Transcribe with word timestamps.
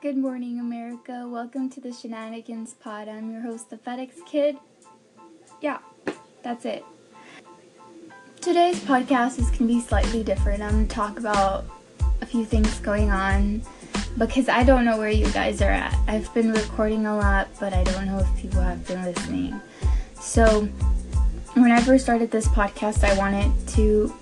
Good 0.00 0.16
morning, 0.16 0.60
America. 0.60 1.26
Welcome 1.28 1.68
to 1.70 1.80
the 1.80 1.92
Shenanigans 1.92 2.72
Pod. 2.74 3.08
I'm 3.08 3.32
your 3.32 3.40
host, 3.40 3.68
the 3.68 3.78
FedEx 3.78 4.24
Kid. 4.26 4.56
Yeah, 5.60 5.78
that's 6.44 6.64
it. 6.64 6.84
Today's 8.40 8.78
podcast 8.78 9.40
is 9.40 9.46
going 9.46 9.58
to 9.58 9.66
be 9.66 9.80
slightly 9.80 10.22
different. 10.22 10.62
I'm 10.62 10.70
going 10.70 10.86
to 10.86 10.94
talk 10.94 11.18
about 11.18 11.64
a 12.20 12.26
few 12.26 12.44
things 12.44 12.78
going 12.78 13.10
on 13.10 13.60
because 14.16 14.48
I 14.48 14.62
don't 14.62 14.84
know 14.84 14.98
where 14.98 15.10
you 15.10 15.28
guys 15.32 15.60
are 15.62 15.70
at. 15.70 15.92
I've 16.06 16.32
been 16.32 16.52
recording 16.52 17.06
a 17.06 17.16
lot, 17.16 17.48
but 17.58 17.72
I 17.72 17.82
don't 17.82 18.06
know 18.06 18.20
if 18.20 18.36
people 18.40 18.62
have 18.62 18.86
been 18.86 19.02
listening. 19.02 19.60
So, 20.14 20.68
when 21.54 21.72
I 21.72 21.80
first 21.80 22.04
started 22.04 22.30
this 22.30 22.46
podcast, 22.46 23.02
I 23.02 23.18
wanted 23.18 23.50
to 23.70 24.14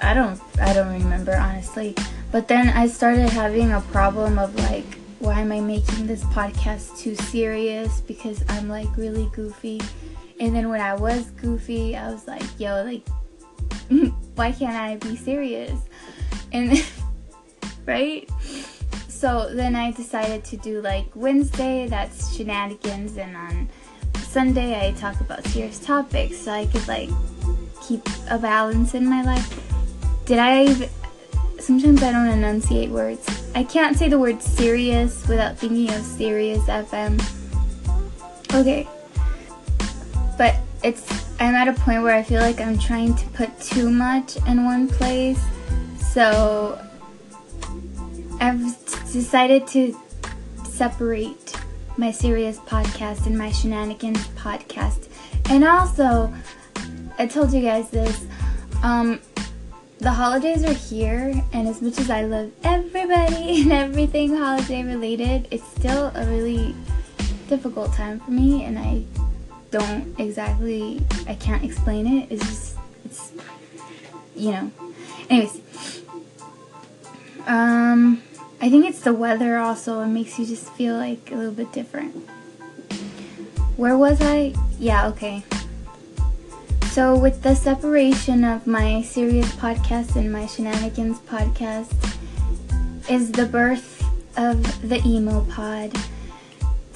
I 0.00 0.14
don't 0.14 0.40
I 0.60 0.72
don't 0.72 0.92
remember 0.92 1.36
honestly. 1.36 1.94
But 2.36 2.48
then 2.48 2.68
I 2.68 2.86
started 2.86 3.30
having 3.30 3.72
a 3.72 3.80
problem 3.80 4.38
of 4.38 4.54
like 4.56 4.84
why 5.20 5.40
am 5.40 5.52
I 5.52 5.60
making 5.60 6.06
this 6.06 6.22
podcast 6.24 6.98
too 6.98 7.14
serious 7.14 8.02
because 8.02 8.44
I'm 8.50 8.68
like 8.68 8.94
really 8.98 9.30
goofy. 9.32 9.80
And 10.38 10.54
then 10.54 10.68
when 10.68 10.82
I 10.82 10.92
was 10.92 11.30
goofy, 11.30 11.96
I 11.96 12.10
was 12.10 12.28
like, 12.28 12.44
yo, 12.60 12.84
like 12.84 13.08
why 14.34 14.52
can't 14.52 14.76
I 14.76 14.96
be 14.96 15.16
serious? 15.16 15.80
And 16.52 16.86
right? 17.86 18.28
So 19.08 19.48
then 19.54 19.74
I 19.74 19.92
decided 19.92 20.44
to 20.44 20.58
do 20.58 20.82
like 20.82 21.06
Wednesday, 21.14 21.86
that's 21.86 22.36
shenanigans, 22.36 23.16
and 23.16 23.34
on 23.34 23.68
Sunday 24.16 24.86
I 24.86 24.92
talk 24.92 25.18
about 25.22 25.42
serious 25.46 25.78
topics 25.78 26.36
so 26.36 26.52
I 26.52 26.66
could 26.66 26.86
like 26.86 27.08
keep 27.80 28.06
a 28.28 28.36
balance 28.36 28.92
in 28.92 29.06
my 29.06 29.22
life. 29.22 29.58
Did 30.26 30.38
I 30.38 30.90
sometimes 31.58 32.02
I 32.02 32.12
don't 32.12 32.28
enunciate 32.28 32.90
words. 32.90 33.26
I 33.54 33.64
can't 33.64 33.96
say 33.96 34.08
the 34.08 34.18
word 34.18 34.42
serious 34.42 35.26
without 35.28 35.58
thinking 35.58 35.90
of 35.94 36.04
Sirius 36.04 36.64
FM. 36.64 37.20
Okay. 38.54 38.88
But 40.38 40.56
it's 40.82 41.26
I'm 41.40 41.54
at 41.54 41.68
a 41.68 41.72
point 41.72 42.02
where 42.02 42.14
I 42.14 42.22
feel 42.22 42.40
like 42.40 42.60
I'm 42.60 42.78
trying 42.78 43.14
to 43.14 43.26
put 43.28 43.58
too 43.60 43.90
much 43.90 44.36
in 44.46 44.64
one 44.64 44.88
place. 44.88 45.42
So 46.10 46.80
I've 48.40 48.60
decided 49.12 49.66
to 49.68 49.96
separate 50.64 51.54
my 51.96 52.10
serious 52.10 52.58
podcast 52.58 53.26
and 53.26 53.36
my 53.36 53.50
shenanigans 53.50 54.26
podcast. 54.28 55.08
And 55.48 55.64
also, 55.64 56.32
I 57.18 57.26
told 57.26 57.52
you 57.52 57.62
guys 57.62 57.90
this. 57.90 58.24
Um, 58.82 59.20
the 59.98 60.10
holidays 60.10 60.64
are 60.64 60.72
here, 60.72 61.42
and 61.52 61.68
as 61.68 61.80
much 61.80 61.98
as 61.98 62.10
I 62.10 62.24
love 62.24 62.52
everybody 62.62 63.62
and 63.62 63.72
everything 63.72 64.36
holiday 64.36 64.82
related, 64.82 65.48
it's 65.50 65.66
still 65.68 66.12
a 66.14 66.26
really 66.26 66.74
difficult 67.48 67.92
time 67.94 68.20
for 68.20 68.30
me, 68.30 68.64
and 68.64 68.78
I 68.78 69.04
don't 69.70 70.18
exactly, 70.18 71.02
I 71.26 71.34
can't 71.34 71.64
explain 71.64 72.06
it. 72.06 72.30
It's 72.30 72.46
just, 72.46 72.78
it's, 73.04 73.32
you 74.34 74.52
know. 74.52 74.70
Anyways, 75.30 75.60
um, 77.46 78.22
I 78.60 78.68
think 78.68 78.86
it's 78.86 79.00
the 79.00 79.14
weather 79.14 79.58
also. 79.58 80.00
It 80.00 80.08
makes 80.08 80.38
you 80.38 80.46
just 80.46 80.72
feel 80.74 80.96
like 80.96 81.30
a 81.32 81.34
little 81.34 81.52
bit 81.52 81.72
different. 81.72 82.14
Where 83.76 83.96
was 83.96 84.18
I? 84.20 84.54
Yeah, 84.78 85.08
okay. 85.08 85.42
So, 86.96 87.14
with 87.14 87.42
the 87.42 87.54
separation 87.54 88.42
of 88.42 88.66
my 88.66 89.02
serious 89.02 89.52
podcast 89.56 90.16
and 90.16 90.32
my 90.32 90.46
shenanigans 90.46 91.18
podcast, 91.18 91.92
is 93.10 93.30
the 93.30 93.44
birth 93.44 94.02
of 94.38 94.88
the 94.88 95.06
emo 95.06 95.42
pod. 95.42 95.92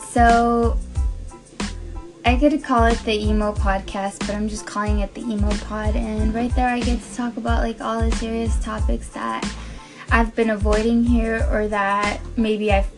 So, 0.08 0.78
I 2.24 2.36
could 2.36 2.64
call 2.64 2.86
it 2.86 2.98
the 3.00 3.12
emo 3.12 3.52
podcast, 3.52 4.20
but 4.20 4.30
I'm 4.30 4.48
just 4.48 4.64
calling 4.64 5.00
it 5.00 5.12
the 5.12 5.20
emo 5.20 5.50
pod. 5.68 5.94
And 5.94 6.34
right 6.34 6.54
there, 6.56 6.70
I 6.70 6.80
get 6.80 7.02
to 7.02 7.14
talk 7.14 7.36
about 7.36 7.62
like 7.62 7.82
all 7.82 8.00
the 8.00 8.16
serious 8.16 8.58
topics 8.64 9.10
that 9.10 9.46
I've 10.10 10.34
been 10.34 10.48
avoiding 10.48 11.04
here, 11.04 11.46
or 11.52 11.68
that 11.68 12.20
maybe 12.38 12.72
I've, 12.72 12.88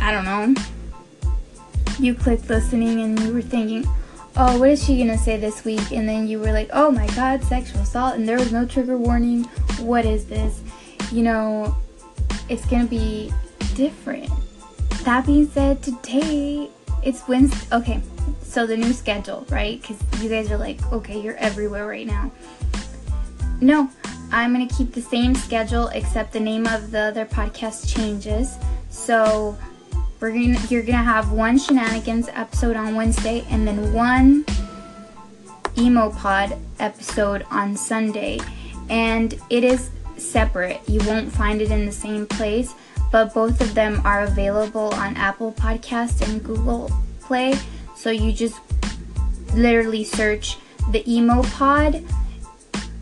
I 0.00 0.10
don't 0.10 0.24
know, 0.24 0.54
you 1.98 2.14
clicked 2.14 2.48
listening 2.48 3.02
and 3.02 3.20
you 3.20 3.34
were 3.34 3.42
thinking, 3.42 3.86
oh, 4.36 4.58
what 4.58 4.70
is 4.70 4.84
she 4.84 4.98
gonna 4.98 5.18
say 5.18 5.36
this 5.36 5.64
week? 5.64 5.92
And 5.92 6.08
then 6.08 6.26
you 6.26 6.38
were 6.38 6.52
like, 6.52 6.70
oh 6.72 6.90
my 6.90 7.06
god, 7.08 7.42
sexual 7.44 7.82
assault, 7.82 8.16
and 8.16 8.28
there 8.28 8.38
was 8.38 8.52
no 8.52 8.66
trigger 8.66 8.96
warning. 8.96 9.44
What 9.80 10.04
is 10.04 10.26
this? 10.26 10.60
You 11.10 11.22
know, 11.22 11.76
it's 12.48 12.64
gonna 12.66 12.86
be 12.86 13.32
different. 13.74 14.30
That 15.04 15.26
being 15.26 15.48
said, 15.48 15.82
today 15.82 16.68
it's 17.02 17.26
Wednesday. 17.26 17.76
Okay, 17.76 18.00
so 18.42 18.66
the 18.66 18.76
new 18.76 18.92
schedule, 18.92 19.46
right? 19.50 19.80
Because 19.80 19.98
you 20.22 20.28
guys 20.28 20.50
are 20.50 20.58
like, 20.58 20.80
okay, 20.92 21.20
you're 21.20 21.36
everywhere 21.36 21.86
right 21.86 22.06
now. 22.06 22.30
No, 23.60 23.90
I'm 24.30 24.52
gonna 24.52 24.68
keep 24.68 24.92
the 24.92 25.02
same 25.02 25.34
schedule 25.34 25.88
except 25.88 26.32
the 26.32 26.40
name 26.40 26.66
of 26.66 26.90
the 26.90 27.00
other 27.00 27.26
podcast 27.26 27.92
changes. 27.94 28.56
So 28.90 29.56
we're 30.22 30.30
gonna 30.30 30.58
you're 30.70 30.84
gonna 30.84 31.02
have 31.02 31.32
one 31.32 31.58
shenanigans 31.58 32.28
episode 32.28 32.76
on 32.76 32.94
Wednesday 32.94 33.44
and 33.50 33.66
then 33.66 33.92
one 33.92 34.44
emo 35.76 36.10
pod 36.10 36.56
episode 36.78 37.44
on 37.50 37.76
Sunday. 37.76 38.38
And 38.88 39.34
it 39.50 39.64
is 39.64 39.90
separate. 40.16 40.80
You 40.88 41.00
won't 41.08 41.32
find 41.32 41.60
it 41.60 41.72
in 41.72 41.86
the 41.86 41.92
same 41.92 42.26
place, 42.26 42.72
but 43.10 43.34
both 43.34 43.60
of 43.60 43.74
them 43.74 44.00
are 44.04 44.22
available 44.22 44.94
on 44.94 45.16
Apple 45.16 45.52
Podcast 45.54 46.26
and 46.26 46.42
Google 46.42 46.88
Play. 47.20 47.58
So 47.96 48.10
you 48.10 48.32
just 48.32 48.60
literally 49.54 50.04
search 50.04 50.56
the 50.92 51.02
emo 51.12 51.42
pod. 51.42 52.04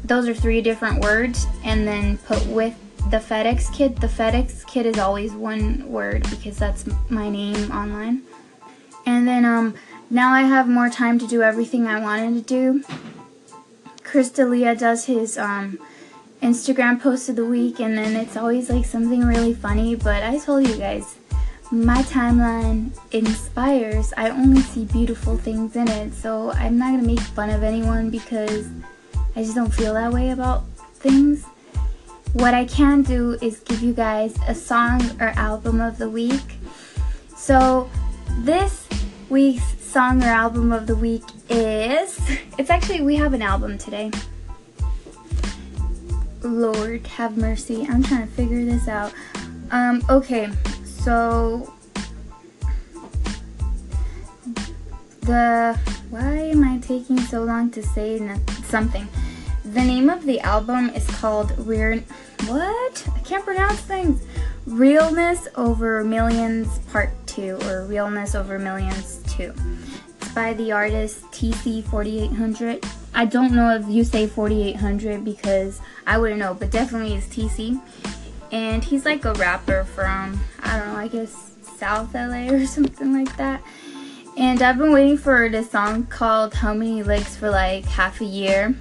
Those 0.05 0.27
are 0.27 0.35
three 0.35 0.63
different 0.63 1.03
words 1.03 1.47
and 1.65 1.87
then 1.87 2.17
put 2.17 2.47
with 2.47 2.75
the 3.09 3.19
FedEx 3.19 3.73
Kid. 3.75 3.97
The 3.97 4.07
FedEx 4.07 4.67
Kid 4.67 4.87
is 4.87 4.99
always 4.99 5.33
one 5.33 5.91
word 5.91 6.29
because 6.31 6.59
that's 6.59 6.85
my 7.09 7.29
name 7.29 7.71
online. 7.71 8.23
And 9.07 9.27
then 9.27 9.45
um, 9.45 9.75
now 10.11 10.33
I 10.33 10.43
have 10.43 10.69
more 10.69 10.91
time 10.91 11.19
to 11.19 11.27
do 11.27 11.43
everything 11.43 11.87
I 11.87 12.01
wanted 12.01 12.35
to 12.35 12.41
do. 12.43 12.85
Chris 14.05 14.31
D'Elia 14.31 14.75
does 14.75 15.07
his 15.07 15.39
um, 15.39 15.79
Instagram 16.43 17.01
post 17.01 17.29
of 17.29 17.37
the 17.37 17.45
week, 17.45 17.81
and 17.81 17.97
then 17.97 18.17
it's 18.17 18.37
always 18.37 18.69
like 18.71 18.85
something 18.85 19.25
really 19.25 19.55
funny. 19.55 19.95
But 19.95 20.23
I 20.23 20.39
told 20.39 20.67
you 20.67 20.77
guys, 20.77 21.17
my 21.71 22.03
timeline 22.03 22.91
inspires. 23.13 24.13
I 24.17 24.31
only 24.31 24.63
see 24.63 24.85
beautiful 24.85 25.37
things 25.37 25.77
in 25.77 25.89
it, 25.89 26.13
so 26.13 26.51
I'm 26.53 26.79
not 26.79 26.91
gonna 26.91 27.07
make 27.07 27.21
fun 27.21 27.51
of 27.51 27.63
anyone 27.63 28.11
because 28.11 28.69
I 29.37 29.43
just 29.43 29.55
don't 29.55 29.73
feel 29.73 29.95
that 29.95 30.13
way 30.13 30.31
about 30.31 30.65
things 30.95 31.47
what 32.33 32.55
I 32.55 32.65
can 32.65 33.03
do 33.03 33.37
is 33.43 33.61
give 33.61 33.83
you 33.83 33.93
guys 33.93 34.37
a 34.47 34.55
song 34.55 35.03
or 35.21 35.29
album 35.37 35.81
of 35.81 35.99
the 35.99 36.09
week. 36.09 36.59
So 37.37 37.91
this 38.39 38.87
week's 39.29 39.81
song 39.83 40.23
or 40.23 40.29
album 40.29 40.71
of 40.71 40.87
the 40.87 40.95
week 40.95 41.25
is 41.49 42.21
it's 42.57 42.71
actually 42.71 43.01
we 43.01 43.17
have 43.17 43.35
an 43.35 43.43
album 43.43 43.79
today. 43.79 44.13
Lord 46.43 47.07
have 47.09 47.37
mercy. 47.37 47.87
I'm 47.89 48.03
trying 48.03 48.29
to 48.29 48.33
figure 48.33 48.65
this 48.65 48.87
out. 48.87 49.13
Um 49.73 50.03
okay. 50.09 50.51
So 50.85 51.75
the 55.23 55.79
why 56.11 56.37
am 56.37 56.63
I 56.63 56.79
taking 56.79 57.19
so 57.19 57.43
long 57.43 57.71
to 57.73 57.83
say 57.83 58.19
something? 58.65 59.09
The 59.71 59.83
name 59.85 60.11
of 60.11 60.25
the 60.27 60.41
album 60.41 60.91
is 60.91 61.07
called 61.07 61.57
Rear. 61.57 62.03
What? 62.47 63.09
I 63.15 63.21
can't 63.21 63.45
pronounce 63.45 63.81
things. 63.81 64.21
Realness 64.67 65.47
Over 65.55 66.03
Millions 66.03 66.81
Part 66.91 67.11
2 67.29 67.61
or 67.67 67.87
Realness 67.87 68.35
Over 68.35 68.59
Millions 68.59 69.23
2. 69.29 69.55
It's 70.23 70.35
by 70.35 70.55
the 70.55 70.73
artist 70.73 71.23
TC4800. 71.27 72.85
I 73.15 73.25
don't 73.27 73.53
know 73.53 73.77
if 73.77 73.89
you 73.89 74.03
say 74.03 74.27
4800 74.27 75.25
because 75.25 75.81
I 76.05 76.19
wouldn't 76.19 76.41
know, 76.41 76.53
but 76.53 76.73
definitely 76.73 77.15
it's 77.15 77.29
TC. 77.29 77.81
And 78.51 78.83
he's 78.83 79.05
like 79.05 79.25
a 79.25 79.35
rapper 79.35 79.85
from, 79.85 80.41
I 80.65 80.81
don't 80.81 80.89
know, 80.89 80.97
I 80.97 81.07
guess 81.07 81.53
South 81.63 82.13
LA 82.13 82.51
or 82.51 82.67
something 82.67 83.13
like 83.13 83.37
that. 83.37 83.63
And 84.37 84.63
I've 84.63 84.79
been 84.79 84.93
waiting 84.93 85.17
for 85.17 85.49
this 85.49 85.71
song 85.71 86.07
called 86.07 86.55
How 86.55 86.75
Many 86.75 87.05
Licks 87.05 87.37
for 87.37 87.51
like 87.51 87.85
half 87.85 88.21
a 88.21 88.25
year 88.25 88.75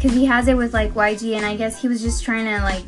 because 0.00 0.16
he 0.16 0.24
has 0.24 0.48
it 0.48 0.56
with 0.56 0.72
like 0.72 0.94
YG, 0.94 1.36
and 1.36 1.44
I 1.44 1.56
guess 1.56 1.82
he 1.82 1.86
was 1.86 2.00
just 2.00 2.24
trying 2.24 2.46
to 2.46 2.62
like 2.62 2.84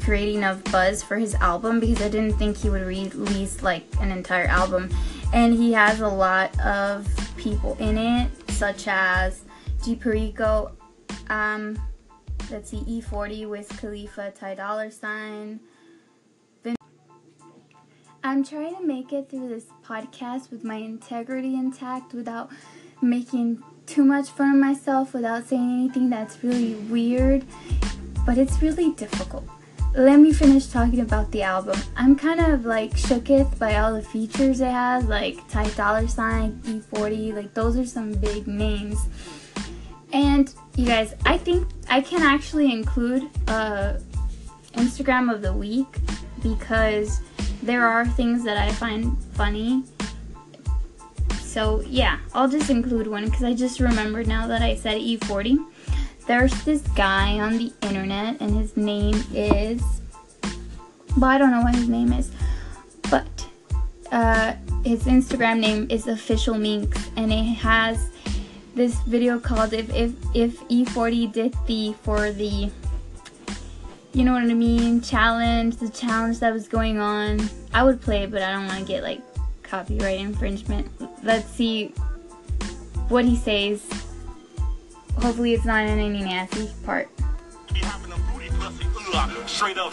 create 0.00 0.34
enough 0.34 0.64
buzz 0.72 1.00
for 1.00 1.16
his 1.16 1.36
album 1.36 1.78
because 1.78 2.02
I 2.02 2.08
didn't 2.08 2.32
think 2.32 2.56
he 2.56 2.70
would 2.70 2.82
release 2.82 3.62
like 3.62 3.84
an 4.00 4.10
entire 4.10 4.46
album. 4.46 4.90
And 5.32 5.54
he 5.54 5.72
has 5.74 6.00
a 6.00 6.08
lot 6.08 6.58
of 6.58 7.06
people 7.36 7.76
in 7.78 7.96
it, 7.96 8.30
such 8.50 8.88
as 8.88 9.44
G 9.84 9.94
Perico, 9.94 10.72
um, 11.30 11.80
let's 12.50 12.70
see, 12.70 12.78
E40 12.78 13.48
Wiz 13.48 13.68
Khalifa, 13.68 14.32
Ty 14.32 14.56
Dolla 14.56 14.90
Sign. 14.90 15.60
I'm 18.24 18.42
trying 18.42 18.74
to 18.74 18.84
make 18.84 19.12
it 19.12 19.30
through 19.30 19.50
this 19.50 19.66
podcast 19.84 20.50
with 20.50 20.64
my 20.64 20.74
integrity 20.74 21.54
intact 21.54 22.12
without 22.12 22.50
making 23.00 23.62
too 23.86 24.04
much 24.04 24.28
fun 24.28 24.54
of 24.54 24.60
myself, 24.60 25.14
without 25.14 25.46
saying 25.46 25.70
anything 25.70 26.10
that's 26.10 26.42
really 26.42 26.74
weird. 26.74 27.44
But 28.24 28.38
it's 28.38 28.60
really 28.60 28.92
difficult. 28.92 29.44
Let 29.94 30.18
me 30.18 30.32
finish 30.32 30.66
talking 30.66 31.00
about 31.00 31.30
the 31.30 31.42
album. 31.42 31.78
I'm 31.96 32.16
kind 32.16 32.40
of 32.40 32.66
like 32.66 32.90
shooketh 32.92 33.58
by 33.58 33.76
all 33.76 33.94
the 33.94 34.02
features 34.02 34.60
it 34.60 34.70
has, 34.70 35.04
like 35.04 35.48
Ty 35.48 35.70
Dolla 35.70 36.06
Sign, 36.06 36.60
E40, 36.64 37.34
like 37.34 37.54
those 37.54 37.78
are 37.78 37.86
some 37.86 38.12
big 38.12 38.46
names. 38.46 38.98
And 40.12 40.52
you 40.76 40.84
guys, 40.86 41.14
I 41.24 41.38
think 41.38 41.68
I 41.88 42.02
can 42.02 42.22
actually 42.22 42.72
include 42.72 43.30
a 43.48 44.00
Instagram 44.74 45.32
of 45.32 45.40
the 45.40 45.52
week 45.52 45.98
because 46.42 47.20
there 47.62 47.86
are 47.86 48.06
things 48.06 48.44
that 48.44 48.58
I 48.58 48.72
find 48.72 49.16
funny. 49.32 49.82
So 51.56 51.80
yeah, 51.86 52.18
I'll 52.34 52.50
just 52.50 52.68
include 52.68 53.06
one 53.06 53.24
because 53.24 53.42
I 53.42 53.54
just 53.54 53.80
remembered 53.80 54.26
now 54.26 54.46
that 54.46 54.60
I 54.60 54.74
said 54.74 55.00
E40. 55.00 55.56
There's 56.26 56.52
this 56.64 56.82
guy 56.88 57.40
on 57.40 57.56
the 57.56 57.72
internet 57.80 58.36
and 58.42 58.54
his 58.54 58.76
name 58.76 59.14
is, 59.32 59.80
well, 61.16 61.30
I 61.30 61.38
don't 61.38 61.50
know 61.50 61.62
what 61.62 61.74
his 61.74 61.88
name 61.88 62.12
is, 62.12 62.30
but 63.10 63.26
uh, 64.12 64.52
his 64.84 65.04
Instagram 65.04 65.60
name 65.60 65.86
is 65.88 66.08
official 66.08 66.58
minx 66.58 67.08
and 67.16 67.32
it 67.32 67.44
has 67.44 68.10
this 68.74 69.00
video 69.04 69.38
called 69.38 69.72
if 69.72 69.88
if 69.94 70.12
if 70.34 70.60
E40 70.68 71.32
did 71.32 71.56
the 71.66 71.94
for 72.02 72.32
the 72.32 72.70
you 74.12 74.24
know 74.24 74.34
what 74.34 74.42
I 74.42 74.52
mean 74.52 75.00
challenge 75.00 75.78
the 75.78 75.88
challenge 75.88 76.40
that 76.40 76.52
was 76.52 76.68
going 76.68 76.98
on 76.98 77.40
I 77.72 77.82
would 77.82 78.02
play 78.02 78.26
but 78.26 78.42
I 78.42 78.52
don't 78.52 78.66
want 78.66 78.80
to 78.80 78.84
get 78.84 79.02
like 79.02 79.22
copyright 79.68 80.20
infringement. 80.20 80.88
Let's 81.22 81.48
see 81.50 81.88
what 83.08 83.24
he 83.24 83.36
says. 83.36 83.84
Hopefully 85.18 85.54
it's 85.54 85.64
not 85.64 85.86
in 85.86 85.98
any 85.98 86.22
nasty 86.22 86.70
part. 86.84 87.08
Straight 89.46 89.78
up 89.78 89.92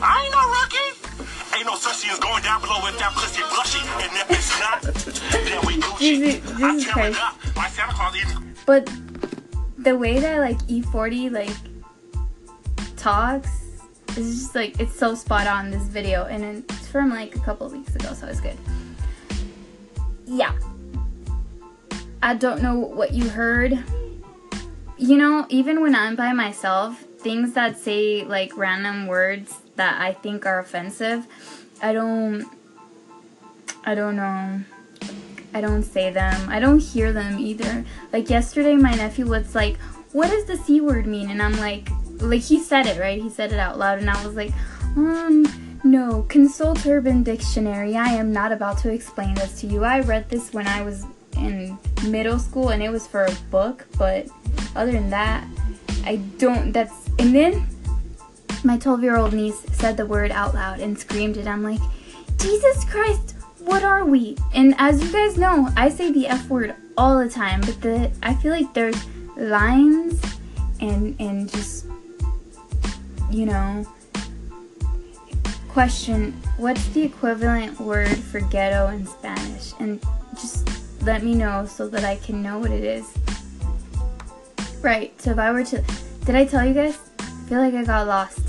I 0.00 0.22
ain't 0.24 0.32
no 0.32 0.42
rookie. 0.50 1.56
Ain't 1.56 1.66
no 1.66 1.74
such 1.76 1.96
thing 1.96 2.10
as 2.10 2.18
going 2.18 2.42
down 2.42 2.60
below 2.60 2.80
with 2.84 2.98
that 2.98 3.12
pussy 3.12 3.42
blushy 3.42 3.80
and 4.02 4.12
if 4.16 4.30
it's 4.30 4.60
not 4.60 4.82
then 5.32 5.66
we 5.66 5.76
Gucci. 5.80 6.42
This 6.56 6.84
is 6.84 6.92
crazy 6.92 7.18
but 8.66 8.90
the 9.78 9.96
way 9.96 10.18
that 10.18 10.40
like 10.40 10.58
E40 10.66 11.32
like 11.32 11.56
talks 12.96 13.48
is 14.16 14.42
just 14.42 14.54
like 14.54 14.78
it's 14.80 14.94
so 14.94 15.14
spot 15.14 15.46
on 15.46 15.70
this 15.70 15.84
video. 15.84 16.24
And 16.24 16.64
it's 16.68 16.88
from 16.88 17.10
like 17.10 17.36
a 17.36 17.40
couple 17.40 17.68
weeks 17.68 17.94
ago 17.94 18.12
so 18.12 18.26
it's 18.26 18.40
good. 18.40 18.56
Yeah. 20.26 20.52
I 22.22 22.34
don't 22.34 22.62
know 22.62 22.74
what 22.74 23.12
you 23.12 23.28
heard. 23.28 23.78
You 24.98 25.16
know, 25.16 25.46
even 25.48 25.80
when 25.80 25.94
I'm 25.94 26.16
by 26.16 26.32
myself, 26.32 27.00
things 27.18 27.52
that 27.54 27.78
say 27.78 28.24
like 28.24 28.56
random 28.56 29.06
words 29.06 29.54
that 29.76 30.00
I 30.00 30.12
think 30.12 30.44
are 30.46 30.58
offensive, 30.58 31.26
I 31.82 31.92
don't 31.92 32.46
I 33.84 33.94
don't 33.94 34.16
know. 34.16 34.60
I 35.54 35.60
don't 35.60 35.84
say 35.84 36.10
them. 36.10 36.48
I 36.50 36.58
don't 36.58 36.80
hear 36.80 37.12
them 37.12 37.38
either. 37.38 37.84
Like 38.12 38.28
yesterday, 38.28 38.74
my 38.74 38.94
nephew 38.94 39.26
was 39.26 39.54
like, 39.54 39.76
"What 40.12 40.30
does 40.30 40.44
the 40.46 40.56
c 40.56 40.80
word 40.80 41.06
mean?" 41.06 41.30
And 41.30 41.40
I'm 41.40 41.56
like, 41.58 41.88
like 42.18 42.42
he 42.42 42.58
said 42.58 42.86
it 42.86 42.98
right. 42.98 43.22
He 43.22 43.30
said 43.30 43.52
it 43.52 43.60
out 43.60 43.78
loud, 43.78 44.00
and 44.00 44.10
I 44.10 44.26
was 44.26 44.34
like, 44.34 44.52
um. 44.96 45.65
No, 45.86 46.22
consult 46.28 46.84
Urban 46.84 47.22
Dictionary. 47.22 47.94
I 47.94 48.08
am 48.08 48.32
not 48.32 48.50
about 48.50 48.78
to 48.78 48.92
explain 48.92 49.36
this 49.36 49.60
to 49.60 49.68
you. 49.68 49.84
I 49.84 50.00
read 50.00 50.28
this 50.28 50.52
when 50.52 50.66
I 50.66 50.82
was 50.82 51.06
in 51.36 51.78
middle 52.08 52.40
school 52.40 52.70
and 52.70 52.82
it 52.82 52.90
was 52.90 53.06
for 53.06 53.24
a 53.24 53.32
book, 53.52 53.86
but 53.96 54.26
other 54.74 54.90
than 54.90 55.10
that, 55.10 55.46
I 56.04 56.16
don't. 56.38 56.72
That's. 56.72 57.08
And 57.20 57.32
then 57.32 57.68
my 58.64 58.76
12 58.78 59.04
year 59.04 59.16
old 59.16 59.32
niece 59.32 59.60
said 59.74 59.96
the 59.96 60.04
word 60.04 60.32
out 60.32 60.54
loud 60.54 60.80
and 60.80 60.98
screamed 60.98 61.36
it. 61.36 61.46
I'm 61.46 61.62
like, 61.62 61.80
Jesus 62.38 62.84
Christ, 62.86 63.36
what 63.60 63.84
are 63.84 64.04
we? 64.04 64.36
And 64.56 64.74
as 64.78 65.00
you 65.00 65.12
guys 65.12 65.38
know, 65.38 65.68
I 65.76 65.88
say 65.88 66.10
the 66.10 66.26
F 66.26 66.48
word 66.48 66.74
all 66.98 67.16
the 67.16 67.30
time, 67.30 67.60
but 67.60 67.80
the 67.80 68.10
I 68.24 68.34
feel 68.34 68.50
like 68.50 68.74
there's 68.74 69.00
lines 69.36 70.20
and 70.80 71.14
and 71.20 71.48
just 71.48 71.86
you 73.30 73.46
know 73.46 73.86
question 75.76 76.32
what's 76.56 76.88
the 76.94 77.02
equivalent 77.02 77.78
word 77.78 78.16
for 78.16 78.40
ghetto 78.40 78.88
in 78.88 79.06
Spanish 79.06 79.74
and 79.78 80.02
just 80.30 80.66
let 81.02 81.22
me 81.22 81.34
know 81.34 81.66
so 81.66 81.86
that 81.86 82.02
I 82.02 82.16
can 82.16 82.42
know 82.42 82.58
what 82.58 82.70
it 82.70 82.82
is. 82.82 83.12
Right, 84.80 85.12
so 85.20 85.32
if 85.32 85.38
I 85.38 85.52
were 85.52 85.64
to 85.64 85.84
did 86.24 86.34
I 86.34 86.46
tell 86.46 86.64
you 86.64 86.72
guys? 86.72 86.98
I 87.18 87.24
feel 87.46 87.58
like 87.58 87.74
I 87.74 87.84
got 87.84 88.06
lost. 88.06 88.40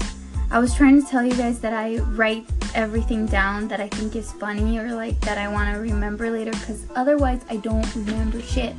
I 0.52 0.60
was 0.60 0.74
trying 0.74 1.04
to 1.04 1.06
tell 1.06 1.22
you 1.22 1.34
guys 1.34 1.60
that 1.60 1.74
I 1.74 1.98
write 1.98 2.46
everything 2.74 3.26
down 3.26 3.68
that 3.68 3.82
I 3.82 3.90
think 3.90 4.16
is 4.16 4.32
funny 4.32 4.80
or 4.80 4.94
like 4.94 5.20
that 5.20 5.38
I 5.38 5.50
want 5.50 5.76
to 5.76 5.82
remember 5.82 6.32
later 6.32 6.52
because 6.52 6.86
otherwise 6.96 7.42
I 7.50 7.58
don't 7.58 7.94
remember 7.94 8.42
shit. 8.42 8.74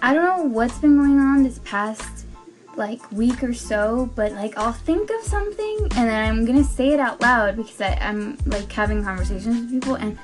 I 0.00 0.14
don't 0.14 0.24
know 0.24 0.44
what's 0.44 0.78
been 0.78 0.96
going 0.96 1.20
on 1.20 1.42
this 1.42 1.60
past 1.66 2.24
like 2.76 3.10
week 3.12 3.42
or 3.42 3.52
so, 3.52 4.10
but 4.14 4.32
like 4.32 4.56
I'll 4.56 4.72
think 4.72 5.10
of 5.10 5.22
something 5.22 5.78
and 5.82 6.08
then 6.08 6.28
I'm 6.28 6.44
gonna 6.44 6.64
say 6.64 6.88
it 6.90 7.00
out 7.00 7.20
loud 7.20 7.56
because 7.56 7.80
I, 7.80 7.98
I'm 8.00 8.38
like 8.46 8.70
having 8.70 9.02
conversations 9.04 9.60
with 9.60 9.70
people 9.70 9.94
and 9.94 10.18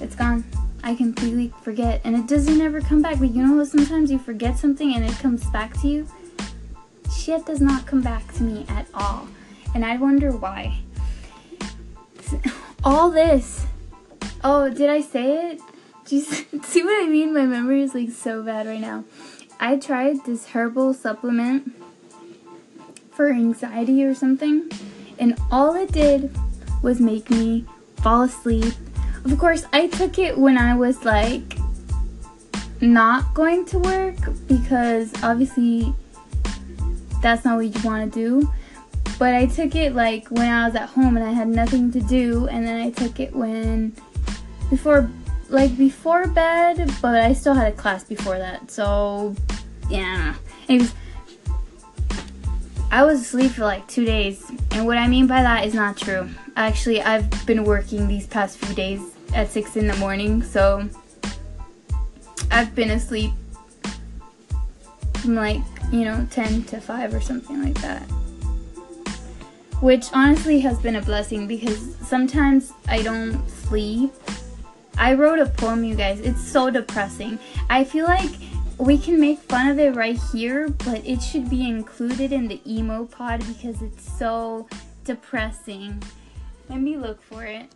it's 0.00 0.14
gone. 0.14 0.44
I 0.82 0.94
completely 0.94 1.52
forget 1.62 2.00
and 2.04 2.16
it 2.16 2.26
doesn't 2.26 2.60
ever 2.60 2.80
come 2.80 3.02
back. 3.02 3.18
But 3.18 3.30
you 3.30 3.46
know 3.46 3.64
sometimes 3.64 4.10
you 4.10 4.18
forget 4.18 4.58
something 4.58 4.94
and 4.94 5.04
it 5.04 5.18
comes 5.18 5.44
back 5.50 5.80
to 5.80 5.88
you? 5.88 6.08
Shit 7.12 7.46
does 7.46 7.60
not 7.60 7.86
come 7.86 8.02
back 8.02 8.32
to 8.34 8.42
me 8.42 8.66
at 8.68 8.86
all. 8.94 9.26
And 9.74 9.84
I 9.84 9.96
wonder 9.96 10.32
why 10.32 10.78
all 12.84 13.10
this. 13.10 13.66
Oh, 14.44 14.68
did 14.70 14.90
I 14.90 15.00
say 15.00 15.50
it? 15.50 15.60
See 16.06 16.84
what 16.84 17.02
I 17.02 17.08
mean? 17.08 17.34
My 17.34 17.46
memory 17.46 17.82
is 17.82 17.94
like 17.94 18.10
so 18.10 18.42
bad 18.42 18.66
right 18.66 18.80
now. 18.80 19.04
I 19.58 19.76
tried 19.76 20.24
this 20.24 20.48
herbal 20.48 20.94
supplement 20.94 21.72
for 23.10 23.30
anxiety 23.30 24.04
or 24.04 24.14
something, 24.14 24.70
and 25.18 25.38
all 25.50 25.74
it 25.74 25.92
did 25.92 26.30
was 26.82 27.00
make 27.00 27.30
me 27.30 27.64
fall 28.02 28.22
asleep. 28.22 28.74
Of 29.24 29.38
course, 29.38 29.66
I 29.72 29.86
took 29.88 30.18
it 30.18 30.36
when 30.36 30.58
I 30.58 30.76
was 30.76 31.04
like 31.04 31.58
not 32.80 33.32
going 33.34 33.64
to 33.66 33.78
work 33.78 34.16
because 34.46 35.10
obviously 35.22 35.94
that's 37.22 37.44
not 37.44 37.56
what 37.56 37.74
you 37.74 37.82
want 37.82 38.12
to 38.12 38.18
do. 38.18 38.52
But 39.18 39.34
I 39.34 39.46
took 39.46 39.74
it 39.74 39.94
like 39.94 40.28
when 40.28 40.50
I 40.50 40.66
was 40.66 40.76
at 40.76 40.90
home 40.90 41.16
and 41.16 41.24
I 41.24 41.32
had 41.32 41.48
nothing 41.48 41.90
to 41.92 42.00
do, 42.00 42.46
and 42.48 42.66
then 42.66 42.78
I 42.78 42.90
took 42.90 43.18
it 43.18 43.34
when 43.34 43.96
before 44.68 45.10
like 45.48 45.76
before 45.76 46.26
bed, 46.26 46.90
but 47.00 47.20
I 47.20 47.32
still 47.32 47.54
had 47.54 47.72
a 47.72 47.76
class 47.76 48.04
before 48.04 48.38
that. 48.38 48.70
So 48.70 49.34
yeah. 49.88 50.34
Anyways, 50.68 50.94
I 52.90 53.04
was 53.04 53.20
asleep 53.20 53.52
for 53.52 53.62
like 53.62 53.86
two 53.88 54.04
days, 54.04 54.50
and 54.72 54.86
what 54.86 54.98
I 54.98 55.08
mean 55.08 55.26
by 55.26 55.42
that 55.42 55.66
is 55.66 55.74
not 55.74 55.96
true. 55.96 56.28
Actually, 56.56 57.02
I've 57.02 57.46
been 57.46 57.64
working 57.64 58.08
these 58.08 58.26
past 58.26 58.58
few 58.58 58.74
days 58.74 59.00
at 59.34 59.50
six 59.50 59.76
in 59.76 59.86
the 59.86 59.96
morning, 59.96 60.42
so 60.42 60.88
I've 62.50 62.74
been 62.74 62.90
asleep 62.90 63.32
from 65.14 65.34
like 65.34 65.60
you 65.92 66.04
know 66.04 66.26
10 66.30 66.64
to 66.64 66.80
5 66.80 67.14
or 67.14 67.20
something 67.20 67.62
like 67.62 67.80
that 67.80 68.02
which 69.80 70.06
honestly 70.12 70.60
has 70.60 70.78
been 70.78 70.96
a 70.96 71.02
blessing 71.02 71.46
because 71.46 71.96
sometimes 71.96 72.72
I 72.88 73.02
don't 73.02 73.46
sleep. 73.48 74.12
I 74.98 75.14
wrote 75.14 75.38
a 75.38 75.46
poem, 75.46 75.84
you 75.84 75.94
guys. 75.94 76.20
It's 76.20 76.40
so 76.40 76.70
depressing. 76.70 77.38
I 77.68 77.84
feel 77.84 78.06
like 78.06 78.30
we 78.78 78.98
can 78.98 79.20
make 79.20 79.38
fun 79.38 79.68
of 79.68 79.78
it 79.78 79.94
right 79.94 80.18
here, 80.32 80.68
but 80.68 81.06
it 81.06 81.22
should 81.22 81.50
be 81.50 81.68
included 81.68 82.32
in 82.32 82.48
the 82.48 82.60
emo 82.66 83.04
pod 83.04 83.40
because 83.46 83.82
it's 83.82 84.18
so 84.18 84.68
depressing. 85.04 86.02
Let 86.68 86.80
me 86.80 86.96
look 86.96 87.22
for 87.22 87.44
it. 87.44 87.70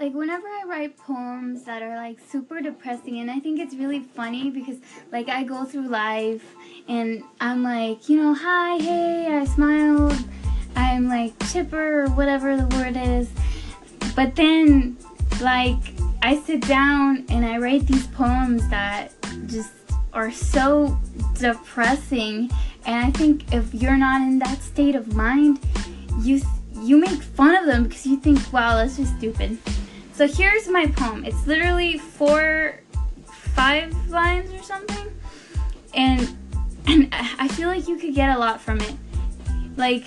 Like 0.00 0.12
whenever 0.12 0.46
I 0.46 0.64
write 0.66 0.98
poems 0.98 1.62
that 1.64 1.80
are 1.80 1.96
like 1.96 2.18
super 2.28 2.60
depressing 2.60 3.20
and 3.20 3.30
I 3.30 3.38
think 3.38 3.60
it's 3.60 3.74
really 3.74 4.00
funny 4.00 4.50
because 4.50 4.78
like 5.12 5.28
I 5.28 5.44
go 5.44 5.64
through 5.64 5.88
life 5.88 6.44
and 6.88 7.22
I'm 7.40 7.62
like, 7.62 8.08
you 8.08 8.20
know, 8.20 8.34
hi, 8.34 8.76
hey, 8.78 9.38
I 9.38 9.44
smiled, 9.44 10.18
I'm 10.74 11.08
like 11.08 11.32
chipper 11.50 12.02
or 12.02 12.08
whatever 12.08 12.56
the 12.56 12.66
word 12.76 12.96
is. 12.96 13.30
But 14.16 14.34
then, 14.36 14.98
like, 15.44 15.78
I 16.22 16.40
sit 16.40 16.66
down 16.66 17.26
and 17.28 17.44
I 17.44 17.58
write 17.58 17.86
these 17.86 18.06
poems 18.08 18.66
that 18.70 19.12
just 19.46 19.72
are 20.12 20.32
so 20.32 20.98
depressing. 21.34 22.50
And 22.86 23.06
I 23.06 23.10
think 23.10 23.52
if 23.52 23.72
you're 23.74 23.96
not 23.96 24.22
in 24.22 24.38
that 24.40 24.62
state 24.62 24.94
of 24.94 25.14
mind, 25.14 25.60
you 26.20 26.40
you 26.80 26.98
make 26.98 27.22
fun 27.22 27.54
of 27.54 27.66
them 27.66 27.84
because 27.84 28.04
you 28.04 28.16
think, 28.16 28.52
wow, 28.52 28.76
that's 28.76 28.96
just 28.96 29.16
stupid. 29.16 29.56
So 30.12 30.26
here's 30.26 30.68
my 30.68 30.86
poem. 30.86 31.24
It's 31.24 31.46
literally 31.46 31.98
four, 31.98 32.80
five 33.26 33.94
lines 34.08 34.52
or 34.52 34.62
something, 34.62 35.12
and 35.94 36.36
and 36.86 37.08
I 37.12 37.48
feel 37.48 37.68
like 37.68 37.86
you 37.88 37.96
could 37.96 38.14
get 38.14 38.34
a 38.34 38.38
lot 38.38 38.60
from 38.60 38.80
it. 38.80 38.94
Like 39.76 40.06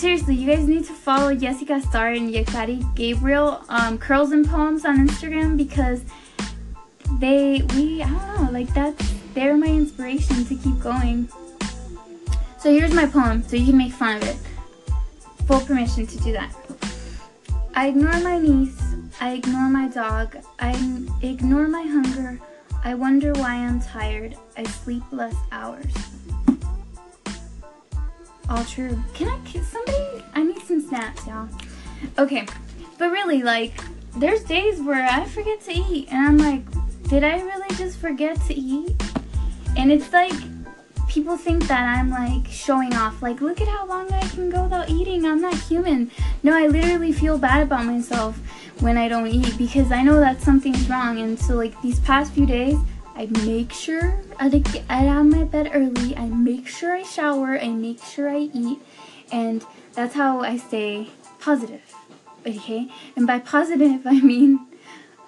seriously, 0.00 0.34
you 0.34 0.46
guys 0.46 0.66
need 0.66 0.86
to 0.86 0.94
follow 0.94 1.34
Jessica 1.34 1.78
Star 1.78 2.12
and 2.12 2.32
Yakari 2.32 2.82
Gabriel, 2.94 3.62
um, 3.68 3.98
Curls 3.98 4.32
and 4.32 4.48
Poems 4.48 4.86
on 4.86 5.06
Instagram 5.06 5.58
because 5.58 6.02
they, 7.18 7.60
we, 7.74 8.02
I 8.02 8.08
don't 8.08 8.46
know, 8.46 8.50
like 8.50 8.72
that's, 8.72 9.12
they're 9.34 9.58
my 9.58 9.66
inspiration 9.66 10.46
to 10.46 10.54
keep 10.56 10.80
going. 10.80 11.28
So 12.58 12.72
here's 12.72 12.94
my 12.94 13.04
poem, 13.04 13.42
so 13.42 13.56
you 13.56 13.66
can 13.66 13.76
make 13.76 13.92
fun 13.92 14.16
of 14.16 14.22
it. 14.22 14.36
Full 15.46 15.60
permission 15.60 16.06
to 16.06 16.18
do 16.20 16.32
that. 16.32 16.50
I 17.74 17.88
ignore 17.88 18.20
my 18.20 18.38
niece, 18.38 18.82
I 19.20 19.34
ignore 19.34 19.68
my 19.68 19.88
dog, 19.88 20.38
I 20.58 20.70
ignore 21.20 21.68
my 21.68 21.82
hunger, 21.82 22.40
I 22.82 22.94
wonder 22.94 23.34
why 23.34 23.52
I'm 23.52 23.82
tired, 23.82 24.34
I 24.56 24.64
sleep 24.64 25.02
less 25.12 25.36
hours 25.52 26.09
all 28.50 28.64
true. 28.64 29.02
Can 29.14 29.28
I 29.28 29.38
kiss 29.44 29.68
somebody? 29.68 30.24
I 30.34 30.42
need 30.42 30.60
some 30.62 30.80
snaps, 30.80 31.26
y'all. 31.26 31.48
Okay, 32.18 32.46
but 32.98 33.10
really, 33.10 33.42
like, 33.42 33.72
there's 34.16 34.42
days 34.44 34.80
where 34.80 35.06
I 35.06 35.24
forget 35.26 35.60
to 35.62 35.72
eat, 35.72 36.08
and 36.10 36.26
I'm 36.26 36.36
like, 36.38 36.62
did 37.08 37.24
I 37.24 37.40
really 37.40 37.74
just 37.76 37.98
forget 37.98 38.40
to 38.46 38.54
eat? 38.54 39.00
And 39.76 39.92
it's 39.92 40.12
like, 40.12 40.32
people 41.08 41.36
think 41.36 41.66
that 41.66 41.82
I'm 41.82 42.10
like 42.10 42.46
showing 42.46 42.94
off, 42.94 43.22
like, 43.22 43.40
look 43.40 43.60
at 43.60 43.68
how 43.68 43.86
long 43.86 44.12
I 44.12 44.20
can 44.28 44.50
go 44.50 44.64
without 44.64 44.90
eating. 44.90 45.24
I'm 45.24 45.40
not 45.40 45.54
human. 45.54 46.10
No, 46.42 46.56
I 46.56 46.66
literally 46.66 47.12
feel 47.12 47.38
bad 47.38 47.62
about 47.62 47.84
myself 47.84 48.38
when 48.80 48.96
I 48.96 49.08
don't 49.08 49.26
eat 49.26 49.56
because 49.58 49.92
I 49.92 50.02
know 50.02 50.20
that 50.20 50.40
something's 50.40 50.88
wrong. 50.88 51.18
And 51.20 51.38
so, 51.38 51.54
like, 51.54 51.80
these 51.82 52.00
past 52.00 52.32
few 52.32 52.46
days, 52.46 52.78
I 53.20 53.28
make 53.44 53.70
sure 53.70 54.18
I 54.38 54.48
get 54.48 54.82
out 54.88 55.20
of 55.20 55.26
my 55.26 55.44
bed 55.44 55.72
early. 55.74 56.16
I 56.16 56.24
make 56.24 56.66
sure 56.66 56.94
I 56.94 57.02
shower. 57.02 57.58
I 57.58 57.68
make 57.68 58.02
sure 58.02 58.30
I 58.30 58.48
eat. 58.54 58.78
And 59.30 59.62
that's 59.92 60.14
how 60.14 60.40
I 60.40 60.56
stay 60.56 61.10
positive. 61.38 61.94
Okay? 62.46 62.90
And 63.16 63.26
by 63.26 63.40
positive, 63.40 64.00
I 64.06 64.20
mean 64.20 64.66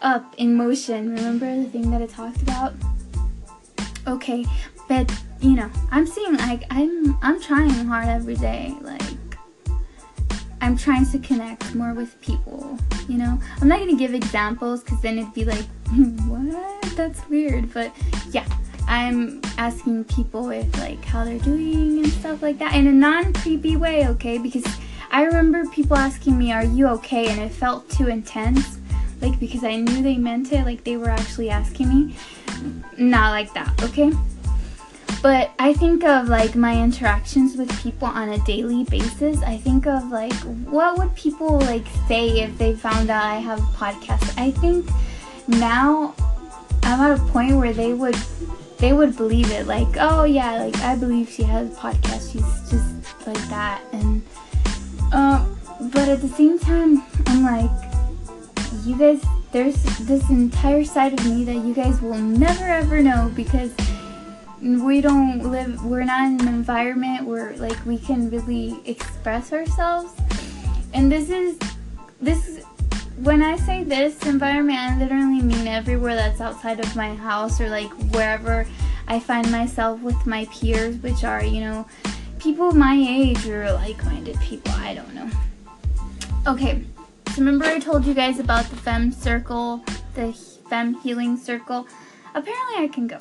up 0.01 0.35
in 0.39 0.57
motion. 0.57 1.11
Remember 1.11 1.55
the 1.55 1.69
thing 1.69 1.91
that 1.91 2.01
I 2.01 2.07
talked 2.07 2.41
about? 2.41 2.73
Okay, 4.07 4.47
but 4.89 5.13
you 5.43 5.53
know, 5.53 5.71
I'm 5.91 6.07
seeing 6.07 6.39
like 6.39 6.65
I'm 6.71 7.19
I'm 7.21 7.43
trying 7.43 7.69
hard 7.85 8.09
every 8.09 8.37
day. 8.37 8.75
Like 8.81 9.03
I'm 10.63 10.77
trying 10.77 11.05
to 11.07 11.19
connect 11.19 11.75
more 11.75 11.93
with 11.93 12.19
people, 12.21 12.79
you 13.09 13.19
know? 13.19 13.37
I'm 13.61 13.67
not 13.67 13.81
gonna 13.81 13.97
give 13.97 14.15
examples 14.15 14.85
because 14.85 15.03
then 15.03 15.19
it'd 15.19 15.35
be 15.35 15.45
like, 15.45 15.65
what? 16.29 16.83
That's 16.95 17.29
weird. 17.29 17.75
But 17.75 17.93
yeah, 18.31 18.47
I'm 18.87 19.41
asking 19.59 20.05
people 20.05 20.51
if 20.51 20.73
like 20.79 21.05
how 21.05 21.25
they're 21.25 21.41
doing 21.41 21.99
and 22.05 22.13
stuff 22.13 22.43
like 22.43 22.59
that 22.61 22.77
in 22.77 22.87
a 22.87 22.93
non 22.93 23.33
creepy 23.33 23.77
way, 23.77 24.07
okay? 24.07 24.39
Because 24.39 24.65
I 25.11 25.25
remember 25.25 25.67
people 25.67 25.97
asking 25.97 26.39
me, 26.39 26.53
Are 26.53 26.65
you 26.65 26.87
okay? 26.89 27.27
And 27.29 27.41
it 27.41 27.51
felt 27.51 27.91
too 27.91 28.07
intense. 28.07 28.79
Like, 29.21 29.41
because 29.41 29.65
I 29.65 29.77
knew 29.77 30.01
they 30.01 30.17
meant 30.17 30.53
it, 30.53 30.65
like 30.65 30.85
they 30.85 30.97
were 30.97 31.11
actually 31.11 31.51
asking 31.51 31.89
me. 31.89 32.17
Not 32.97 33.31
like 33.31 33.53
that, 33.55 33.83
okay? 33.83 34.13
But 35.23 35.53
I 35.61 35.73
think 35.73 36.03
of 36.03 36.29
like 36.29 36.57
my 36.57 36.83
interactions 36.83 37.57
with 37.57 37.71
people 37.81 38.09
on 38.09 38.31
a 38.31 38.39
daily 38.39 38.83
basis. 38.83 39.41
I 39.43 39.57
think 39.57 39.87
of 39.87 40.11
like 40.11 40.33
what 40.67 40.99
would 40.99 41.15
people 41.15 41.61
like 41.61 41.87
say 42.09 42.41
if 42.41 42.59
they 42.59 42.75
found 42.75 43.09
out 43.09 43.25
I 43.25 43.37
have 43.37 43.61
a 43.61 43.73
podcast. 43.73 44.37
I 44.37 44.51
think 44.51 44.91
now 45.47 46.15
I'm 46.83 47.01
at 47.01 47.21
a 47.21 47.23
point 47.27 47.57
where 47.57 47.73
they 47.73 47.93
would 47.93 48.17
they 48.79 48.93
would 48.93 49.17
believe 49.17 49.49
it. 49.53 49.69
Like, 49.69 49.97
oh 50.01 50.25
yeah, 50.25 50.65
like 50.65 50.77
I 50.79 50.97
believe 50.97 51.31
she 51.31 51.45
has 51.45 51.71
a 51.71 51.81
podcast. 51.81 52.33
She's 52.33 52.71
just 52.71 53.25
like 53.25 53.49
that. 53.49 53.81
And 53.93 54.23
um, 55.13 55.57
but 55.93 56.09
at 56.09 56.21
the 56.21 56.29
same 56.29 56.59
time, 56.59 57.05
I'm 57.27 57.45
like, 57.45 57.71
you 58.85 58.99
guys. 58.99 59.25
There's 59.53 59.83
this 60.07 60.31
entire 60.31 60.83
side 60.83 61.13
of 61.13 61.23
me 61.27 61.45
that 61.45 61.57
you 61.57 61.75
guys 61.75 62.01
will 62.01 62.17
never 62.17 62.65
ever 62.65 63.03
know 63.03 63.31
because 63.37 63.71
we 64.63 65.01
don't 65.01 65.51
live 65.51 65.85
we're 65.85 66.05
not 66.05 66.27
in 66.27 66.41
an 66.41 66.49
environment 66.49 67.27
where 67.27 67.57
like 67.57 67.85
we 67.85 67.99
can 67.99 68.31
really 68.31 68.81
express 68.85 69.53
ourselves. 69.53 70.13
And 70.95 71.11
this 71.11 71.31
is 71.31 71.59
this 72.21 72.65
when 73.17 73.43
i 73.43 73.57
say 73.57 73.85
this 73.85 74.25
environment 74.27 74.79
i 74.79 74.99
literally 74.99 75.43
mean 75.43 75.67
everywhere 75.67 76.15
that's 76.15 76.41
outside 76.41 76.81
of 76.81 76.97
my 76.97 77.15
house 77.15 77.61
or 77.61 77.69
like 77.69 77.91
wherever 78.15 78.67
i 79.07 79.19
find 79.19 79.51
myself 79.53 80.01
with 80.01 80.27
my 80.27 80.45
peers 80.47 80.97
which 81.03 81.25
are 81.25 81.45
you 81.45 81.61
know 81.61 81.87
people 82.39 82.73
my 82.73 82.95
age 82.97 83.47
or 83.47 83.71
like-minded 83.75 84.39
people 84.41 84.73
i 84.77 84.95
don't 84.95 85.15
know. 85.15 85.29
Okay 86.47 86.85
so 87.29 87.39
remember 87.39 87.65
i 87.65 87.79
told 87.79 88.05
you 88.05 88.15
guys 88.15 88.39
about 88.39 88.65
the 88.67 88.77
fem 88.77 89.11
circle 89.11 89.85
the 90.15 90.33
fem 90.71 90.95
healing 90.95 91.37
circle? 91.37 91.87
Apparently 92.35 92.85
i 92.85 92.89
can 92.89 93.07
go 93.09 93.19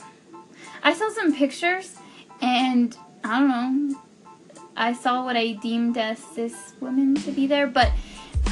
I 0.83 0.93
saw 0.93 1.09
some 1.09 1.33
pictures 1.35 1.95
and 2.41 2.95
I 3.23 3.39
don't 3.39 3.49
know. 3.49 4.01
I 4.75 4.93
saw 4.93 5.23
what 5.23 5.37
I 5.37 5.53
deemed 5.53 5.97
as 5.97 6.17
cis 6.17 6.73
women 6.79 7.15
to 7.15 7.31
be 7.31 7.45
there, 7.45 7.67
but 7.67 7.91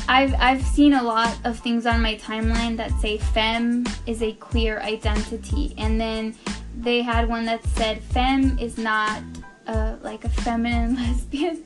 I've 0.08 0.34
I've 0.36 0.62
seen 0.62 0.94
a 0.94 1.02
lot 1.02 1.36
of 1.46 1.60
things 1.60 1.86
on 1.86 2.02
my 2.02 2.16
timeline 2.16 2.78
that 2.78 2.92
say 3.00 3.18
femme 3.18 3.86
is 4.06 4.22
a 4.22 4.34
queer 4.34 4.80
identity, 4.80 5.74
and 5.78 6.00
then 6.00 6.36
they 6.78 7.02
had 7.02 7.28
one 7.28 7.46
that 7.46 7.64
said 7.64 8.02
femme 8.02 8.60
is 8.60 8.78
not 8.78 9.22
a, 9.68 9.98
like 10.02 10.26
a 10.26 10.30
feminine 10.30 10.96
lesbian, 11.08 11.64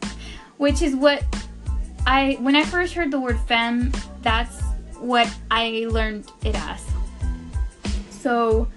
which 0.58 0.82
is 0.82 0.96
what 0.96 1.24
I 2.05 2.38
when 2.39 2.55
I 2.55 2.63
first 2.63 2.93
heard 2.93 3.12
the 3.12 3.20
word 3.20 3.39
femme, 3.39 3.91
that's 4.22 4.62
what 5.00 5.34
I 5.51 5.88
learned 5.89 6.32
it 6.43 6.55
as. 6.55 6.86
So 8.10 8.67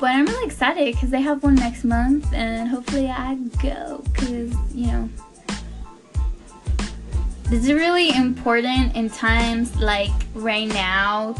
but 0.00 0.10
I'm 0.10 0.26
really 0.26 0.46
excited 0.46 0.94
because 0.94 1.10
they 1.10 1.20
have 1.20 1.42
one 1.42 1.54
next 1.54 1.84
month, 1.84 2.32
and 2.32 2.68
hopefully 2.68 3.08
I 3.08 3.36
go 3.62 4.02
because 4.12 4.54
you 4.74 4.86
know 4.88 5.08
this 7.44 7.64
is 7.64 7.72
really 7.72 8.14
important 8.14 8.96
in 8.96 9.10
times 9.10 9.76
like 9.76 10.10
right 10.34 10.68
now 10.68 11.34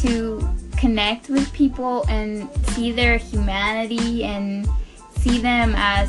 to 0.00 0.48
connect 0.76 1.28
with 1.28 1.52
people 1.52 2.06
and 2.08 2.48
see 2.68 2.90
their 2.92 3.18
humanity 3.18 4.24
and 4.24 4.66
see 5.18 5.38
them 5.38 5.74
as 5.76 6.08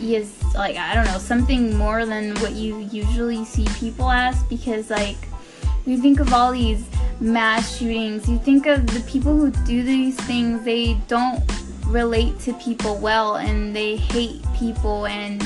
is 0.00 0.42
like 0.54 0.76
I 0.76 0.94
don't 0.94 1.06
know 1.06 1.18
something 1.18 1.76
more 1.76 2.04
than 2.04 2.34
what 2.40 2.52
you 2.52 2.80
usually 2.92 3.44
see 3.44 3.66
people 3.78 4.10
as 4.10 4.42
because 4.44 4.90
like 4.90 5.16
we 5.86 5.96
think 5.96 6.20
of 6.20 6.32
all 6.32 6.52
these 6.52 6.84
mass 7.20 7.78
shootings. 7.78 8.28
You 8.28 8.38
think 8.38 8.66
of 8.66 8.86
the 8.86 9.00
people 9.00 9.36
who 9.36 9.50
do 9.64 9.82
these 9.82 10.16
things, 10.16 10.64
they 10.64 10.94
don't 11.08 11.42
relate 11.86 12.38
to 12.40 12.52
people 12.54 12.96
well 12.98 13.36
and 13.36 13.74
they 13.74 13.96
hate 13.96 14.42
people, 14.56 15.06
and 15.06 15.40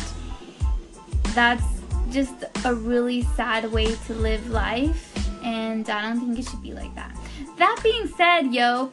that's 1.35 1.65
just 2.11 2.45
a 2.65 2.75
really 2.75 3.23
sad 3.37 3.71
way 3.71 3.95
to 4.07 4.15
live 4.15 4.49
life. 4.51 5.07
And 5.45 5.89
I 5.89 6.03
don't 6.03 6.21
think 6.21 6.39
it 6.39 6.51
should 6.51 6.63
be 6.63 6.73
like 6.73 6.95
that. 6.95 7.17
That 7.57 7.81
being 7.83 8.09
said, 8.09 8.53
yo, 8.53 8.93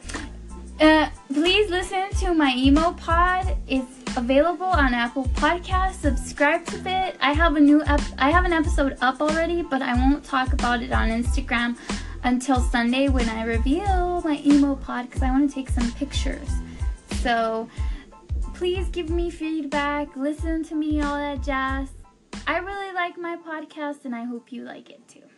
uh, 0.80 1.08
please 1.32 1.70
listen 1.70 2.08
to 2.20 2.32
my 2.34 2.54
emo 2.56 2.92
pod. 2.92 3.56
It's 3.66 4.16
available 4.16 4.66
on 4.66 4.94
Apple 4.94 5.24
Podcasts. 5.34 5.94
Subscribe 5.94 6.64
to 6.66 6.76
it. 6.88 7.16
I 7.20 7.32
have 7.32 7.56
a 7.56 7.60
new 7.60 7.82
ep- 7.82 8.00
I 8.18 8.30
have 8.30 8.44
an 8.44 8.52
episode 8.52 8.96
up 9.00 9.20
already, 9.20 9.62
but 9.62 9.82
I 9.82 9.94
won't 9.94 10.24
talk 10.24 10.52
about 10.52 10.82
it 10.82 10.92
on 10.92 11.08
Instagram 11.10 11.76
until 12.24 12.60
Sunday 12.60 13.08
when 13.08 13.28
I 13.28 13.44
reveal 13.44 14.22
my 14.24 14.40
emo 14.44 14.76
pod 14.76 15.06
because 15.06 15.22
I 15.22 15.30
want 15.30 15.48
to 15.48 15.54
take 15.54 15.68
some 15.68 15.90
pictures. 15.92 16.48
So 17.22 17.68
please 18.54 18.88
give 18.88 19.10
me 19.10 19.30
feedback, 19.30 20.16
listen 20.16 20.64
to 20.64 20.74
me, 20.74 21.00
all 21.00 21.16
that 21.16 21.42
jazz. 21.42 21.88
I 22.46 22.58
really 22.58 22.92
like 22.94 23.18
my 23.18 23.36
podcast 23.36 24.04
and 24.04 24.14
I 24.14 24.24
hope 24.24 24.52
you 24.52 24.64
like 24.64 24.90
it 24.90 25.06
too. 25.08 25.22